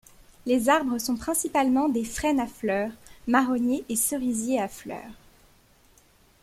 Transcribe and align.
Les 0.47 0.67
arbres 0.67 0.97
sont 0.97 1.15
principalement 1.15 1.87
des 1.87 2.03
frênes 2.03 2.39
à 2.39 2.47
fleurs, 2.47 2.89
marronniers 3.27 3.85
et 3.87 3.95
cerisiers 3.95 4.59
à 4.59 4.67
fleurs. 4.67 5.13